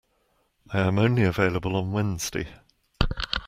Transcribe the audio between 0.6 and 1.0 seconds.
I am